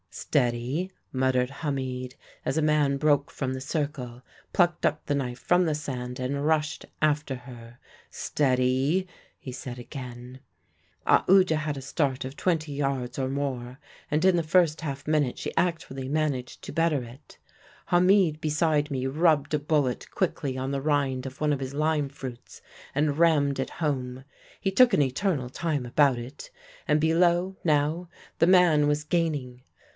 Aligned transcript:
"'Steady!' 0.13 0.91
muttered 1.13 1.49
Hamid, 1.61 2.15
as 2.43 2.57
a 2.57 2.61
man 2.61 2.97
broke 2.97 3.29
from 3.31 3.53
the 3.53 3.61
circle, 3.61 4.23
plucked 4.51 4.83
up 4.85 5.05
the 5.05 5.15
knife 5.15 5.39
from 5.39 5.63
the 5.65 5.75
sand 5.75 6.19
and 6.19 6.45
rushed 6.45 6.85
after 7.03 7.35
her. 7.35 7.77
'Steady!' 8.09 9.07
he 9.39 9.53
said 9.53 9.77
again. 9.79 10.39
"Aoodya 11.07 11.57
had 11.57 11.77
a 11.77 11.81
start 11.81 12.25
of 12.25 12.35
twenty 12.35 12.73
yards 12.73 13.17
or 13.17 13.29
more, 13.29 13.79
and 14.09 14.25
in 14.25 14.35
the 14.35 14.43
first 14.43 14.81
half 14.81 15.07
minute 15.07 15.37
she 15.37 15.55
actually 15.55 16.09
managed 16.09 16.61
to 16.63 16.73
better 16.73 17.03
it. 17.03 17.37
Hamid, 17.85 18.41
beside 18.41 18.91
me, 18.91 19.05
rubbed 19.05 19.53
a 19.53 19.59
bullet 19.59 20.07
quickly 20.11 20.57
on 20.57 20.71
the 20.71 20.81
rind 20.81 21.25
of 21.25 21.39
one 21.39 21.53
of 21.53 21.59
his 21.61 21.73
lime 21.75 22.09
fruits 22.09 22.61
and 22.93 23.17
rammed 23.17 23.59
it 23.59 23.69
home. 23.69 24.25
He 24.59 24.71
took 24.71 24.93
an 24.93 25.01
eternal 25.03 25.47
time 25.49 25.85
about 25.85 26.17
it; 26.17 26.49
and 26.87 26.99
below, 26.99 27.55
now, 27.63 28.09
the 28.39 28.47
man 28.47 28.87
was 28.87 29.05
gaining. 29.05 29.61